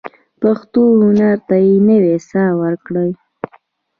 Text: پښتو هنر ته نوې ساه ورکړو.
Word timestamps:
پښتو 0.41 0.81
هنر 1.01 1.35
ته 1.47 1.55
نوې 1.89 2.15
ساه 2.29 2.51
ورکړو. 2.61 3.07